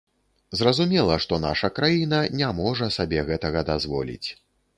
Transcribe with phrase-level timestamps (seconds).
[0.61, 4.27] Зразумела, што наша краіна не можа сабе гэтага дазволіць.